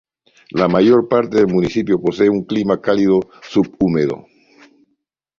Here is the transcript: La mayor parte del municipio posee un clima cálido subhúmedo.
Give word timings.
La 0.49 0.67
mayor 0.67 1.07
parte 1.07 1.37
del 1.37 1.45
municipio 1.45 2.01
posee 2.01 2.27
un 2.27 2.43
clima 2.45 2.81
cálido 2.81 3.19
subhúmedo. 3.43 4.25